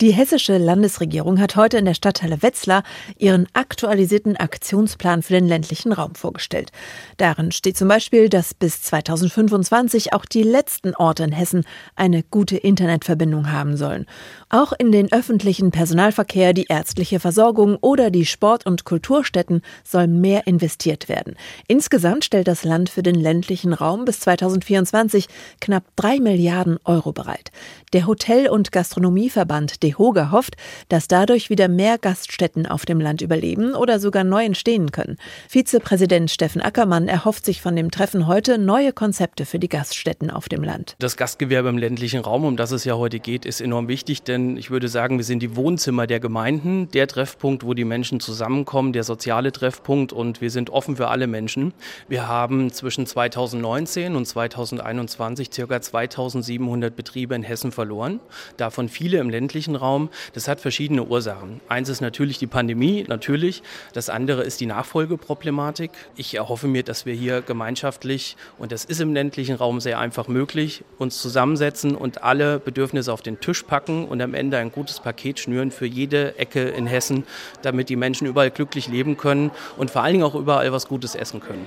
Die 0.00 0.12
hessische 0.12 0.56
Landesregierung 0.56 1.38
hat 1.38 1.56
heute 1.56 1.76
in 1.76 1.84
der 1.84 1.92
Stadthalle 1.92 2.42
Wetzlar 2.42 2.84
ihren 3.18 3.46
aktualisierten 3.52 4.34
Aktionsplan 4.34 5.22
für 5.22 5.34
den 5.34 5.46
ländlichen 5.46 5.92
Raum 5.92 6.14
vorgestellt. 6.14 6.72
Darin 7.18 7.52
steht 7.52 7.76
zum 7.76 7.88
Beispiel, 7.88 8.30
dass 8.30 8.54
bis 8.54 8.80
2025 8.80 10.14
auch 10.14 10.24
die 10.24 10.42
letzten 10.42 10.94
Orte 10.94 11.24
in 11.24 11.32
Hessen 11.32 11.64
eine 11.96 12.22
gute 12.22 12.56
Internetverbindung 12.56 13.52
haben 13.52 13.76
sollen. 13.76 14.06
Auch 14.48 14.72
in 14.72 14.90
den 14.90 15.12
öffentlichen 15.12 15.70
Personalverkehr, 15.70 16.54
die 16.54 16.68
ärztliche 16.70 17.20
Versorgung 17.20 17.76
oder 17.82 18.10
die 18.10 18.24
Sport- 18.24 18.64
und 18.64 18.86
Kulturstätten 18.86 19.60
soll 19.84 20.06
mehr 20.06 20.46
investiert 20.46 21.10
werden. 21.10 21.34
Insgesamt 21.68 22.24
stellt 22.24 22.48
das 22.48 22.64
Land 22.64 22.88
für 22.88 23.02
den 23.02 23.16
ländlichen 23.16 23.74
Raum 23.74 24.06
bis 24.06 24.20
2024 24.20 25.26
knapp 25.60 25.84
drei 25.94 26.20
Milliarden 26.20 26.78
Euro 26.86 27.12
bereit. 27.12 27.50
Der 27.92 28.06
Hotel- 28.06 28.48
und 28.48 28.72
Gastronomieverband 28.72 29.82
DEHOGA 29.90 30.30
hofft, 30.30 30.56
dass 30.88 31.08
dadurch 31.08 31.50
wieder 31.50 31.68
mehr 31.68 31.98
Gaststätten 31.98 32.66
auf 32.66 32.86
dem 32.86 33.00
Land 33.00 33.22
überleben 33.22 33.74
oder 33.74 33.98
sogar 33.98 34.24
neu 34.24 34.44
entstehen 34.44 34.92
können. 34.92 35.16
Vizepräsident 35.48 36.30
Steffen 36.30 36.62
Ackermann 36.62 37.08
erhofft 37.08 37.44
sich 37.44 37.60
von 37.60 37.74
dem 37.74 37.90
Treffen 37.90 38.26
heute 38.26 38.58
neue 38.58 38.92
Konzepte 38.92 39.44
für 39.44 39.58
die 39.58 39.68
Gaststätten 39.68 40.30
auf 40.30 40.48
dem 40.48 40.62
Land. 40.62 40.94
Das 40.98 41.16
Gastgewerbe 41.16 41.68
im 41.68 41.78
ländlichen 41.78 42.20
Raum, 42.20 42.44
um 42.44 42.56
das 42.56 42.70
es 42.70 42.84
ja 42.84 42.96
heute 42.96 43.18
geht, 43.18 43.44
ist 43.44 43.60
enorm 43.60 43.88
wichtig, 43.88 44.22
denn 44.22 44.56
ich 44.56 44.70
würde 44.70 44.88
sagen, 44.88 45.18
wir 45.18 45.24
sind 45.24 45.40
die 45.40 45.56
Wohnzimmer 45.56 46.06
der 46.06 46.20
Gemeinden, 46.20 46.90
der 46.92 47.08
Treffpunkt, 47.08 47.64
wo 47.64 47.74
die 47.74 47.84
Menschen 47.84 48.20
zusammenkommen, 48.20 48.92
der 48.92 49.04
soziale 49.04 49.52
Treffpunkt 49.52 50.12
und 50.12 50.40
wir 50.40 50.50
sind 50.50 50.70
offen 50.70 50.96
für 50.96 51.08
alle 51.08 51.26
Menschen. 51.26 51.72
Wir 52.08 52.28
haben 52.28 52.72
zwischen 52.72 53.06
2019 53.06 54.14
und 54.14 54.26
2021 54.26 55.50
ca. 55.50 55.80
2700 55.80 56.94
Betriebe 56.94 57.34
in 57.34 57.42
Hessen 57.42 57.72
verloren, 57.72 58.20
davon 58.56 58.88
viele 58.88 59.18
im 59.18 59.30
ländlichen 59.30 59.76
Raum. 59.80 60.10
Das 60.34 60.46
hat 60.46 60.60
verschiedene 60.60 61.04
Ursachen. 61.04 61.60
Eins 61.68 61.88
ist 61.88 62.00
natürlich 62.00 62.38
die 62.38 62.46
Pandemie, 62.46 63.04
natürlich. 63.08 63.62
Das 63.92 64.08
andere 64.08 64.42
ist 64.42 64.60
die 64.60 64.66
Nachfolgeproblematik. 64.66 65.90
Ich 66.16 66.34
erhoffe 66.34 66.68
mir, 66.68 66.82
dass 66.82 67.06
wir 67.06 67.14
hier 67.14 67.42
gemeinschaftlich, 67.42 68.36
und 68.58 68.72
das 68.72 68.84
ist 68.84 69.00
im 69.00 69.12
ländlichen 69.12 69.56
Raum 69.56 69.80
sehr 69.80 69.98
einfach 69.98 70.28
möglich, 70.28 70.84
uns 70.98 71.20
zusammensetzen 71.20 71.96
und 71.96 72.22
alle 72.22 72.58
Bedürfnisse 72.60 73.12
auf 73.12 73.22
den 73.22 73.40
Tisch 73.40 73.64
packen 73.64 74.06
und 74.06 74.22
am 74.22 74.34
Ende 74.34 74.58
ein 74.58 74.70
gutes 74.70 75.00
Paket 75.00 75.40
schnüren 75.40 75.70
für 75.70 75.86
jede 75.86 76.38
Ecke 76.38 76.68
in 76.68 76.86
Hessen, 76.86 77.24
damit 77.62 77.88
die 77.88 77.96
Menschen 77.96 78.26
überall 78.26 78.50
glücklich 78.50 78.88
leben 78.88 79.16
können 79.16 79.50
und 79.76 79.90
vor 79.90 80.02
allen 80.02 80.12
Dingen 80.12 80.24
auch 80.24 80.34
überall 80.34 80.70
was 80.72 80.86
Gutes 80.86 81.14
essen 81.14 81.40
können. 81.40 81.66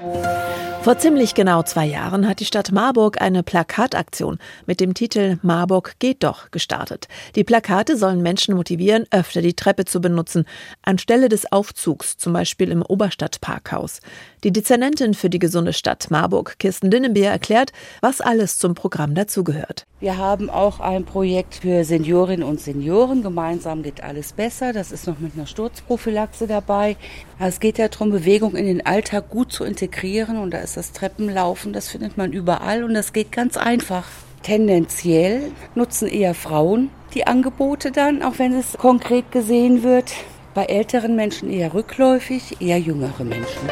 Vor 0.83 0.97
ziemlich 0.97 1.33
genau 1.33 1.63
zwei 1.63 1.85
Jahren 1.85 2.27
hat 2.27 2.41
die 2.41 2.45
Stadt 2.45 2.73
Marburg 2.73 3.21
eine 3.21 3.41
Plakataktion 3.41 4.37
mit 4.65 4.81
dem 4.81 4.93
Titel 4.93 5.37
Marburg 5.41 5.93
geht 5.99 6.23
doch 6.23 6.51
gestartet. 6.51 7.07
Die 7.35 7.45
Plakate 7.45 7.95
sollen 8.03 8.21
Menschen 8.21 8.55
motivieren, 8.55 9.05
öfter 9.11 9.41
die 9.41 9.53
Treppe 9.53 9.85
zu 9.85 10.01
benutzen, 10.01 10.43
anstelle 10.81 11.29
des 11.29 11.49
Aufzugs, 11.53 12.17
zum 12.17 12.33
Beispiel 12.33 12.69
im 12.69 12.81
Oberstadtparkhaus. 12.81 14.01
Die 14.43 14.51
Dezernentin 14.51 15.13
für 15.13 15.29
die 15.29 15.39
gesunde 15.39 15.71
Stadt 15.71 16.11
Marburg, 16.11 16.59
Kirsten 16.59 16.91
Dinnenbeer, 16.91 17.31
erklärt, 17.31 17.71
was 18.01 18.19
alles 18.19 18.57
zum 18.57 18.75
Programm 18.75 19.15
dazugehört. 19.15 19.85
Wir 20.01 20.17
haben 20.17 20.49
auch 20.49 20.81
ein 20.81 21.05
Projekt 21.05 21.55
für 21.61 21.85
Seniorinnen 21.85 22.45
und 22.45 22.59
Senioren. 22.59 23.23
Gemeinsam 23.23 23.83
geht 23.83 24.03
alles 24.03 24.33
besser. 24.33 24.73
Das 24.73 24.91
ist 24.91 25.07
noch 25.07 25.19
mit 25.19 25.35
einer 25.35 25.45
Sturzprophylaxe 25.45 26.45
dabei. 26.45 26.97
Es 27.39 27.61
geht 27.61 27.77
ja 27.77 27.87
darum, 27.87 28.11
Bewegung 28.11 28.57
in 28.57 28.65
den 28.65 28.85
Alltag 28.85 29.29
gut 29.29 29.53
zu 29.53 29.63
integrieren. 29.63 30.39
Und 30.39 30.51
da 30.51 30.57
ist 30.57 30.75
das 30.75 30.91
Treppenlaufen, 30.91 31.71
das 31.71 31.87
findet 31.87 32.17
man 32.17 32.33
überall 32.33 32.83
und 32.83 32.95
das 32.95 33.13
geht 33.13 33.31
ganz 33.31 33.55
einfach. 33.55 34.03
Tendenziell 34.43 35.51
nutzen 35.73 36.07
eher 36.07 36.35
Frauen 36.35 36.89
die 37.13 37.25
Angebote 37.27 37.91
dann, 37.91 38.21
auch 38.23 38.39
wenn 38.39 38.53
es 38.53 38.77
konkret 38.77 39.31
gesehen 39.31 39.83
wird. 39.83 40.11
Bei 40.53 40.65
älteren 40.65 41.15
Menschen 41.15 41.49
eher 41.49 41.73
rückläufig, 41.73 42.61
eher 42.61 42.79
jüngere 42.79 43.23
Menschen. 43.23 43.69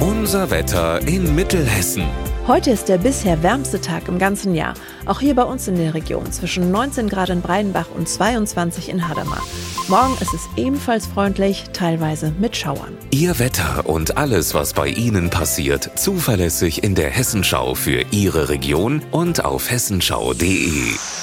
Unser 0.00 0.50
Wetter 0.50 1.00
in 1.06 1.34
Mittelhessen. 1.34 2.04
Heute 2.48 2.72
ist 2.72 2.88
der 2.88 2.98
bisher 2.98 3.44
wärmste 3.44 3.80
Tag 3.80 4.08
im 4.08 4.18
ganzen 4.18 4.52
Jahr. 4.56 4.74
Auch 5.06 5.20
hier 5.20 5.36
bei 5.36 5.44
uns 5.44 5.68
in 5.68 5.76
der 5.76 5.94
Region 5.94 6.32
zwischen 6.32 6.72
19 6.72 7.08
Grad 7.08 7.30
in 7.30 7.40
Breidenbach 7.40 7.86
und 7.94 8.08
22 8.08 8.88
in 8.88 9.08
Hadamar. 9.08 9.40
Morgen 9.86 10.14
ist 10.20 10.34
es 10.34 10.48
ebenfalls 10.56 11.06
freundlich, 11.06 11.66
teilweise 11.72 12.32
mit 12.40 12.56
Schauern. 12.56 12.98
Ihr 13.12 13.38
Wetter 13.38 13.86
und 13.86 14.16
alles, 14.16 14.54
was 14.54 14.74
bei 14.74 14.88
Ihnen 14.88 15.30
passiert, 15.30 15.96
zuverlässig 15.96 16.82
in 16.82 16.96
der 16.96 17.10
Hessenschau 17.10 17.76
für 17.76 18.04
Ihre 18.10 18.48
Region 18.48 19.02
und 19.12 19.44
auf 19.44 19.70
hessenschau.de. 19.70 21.21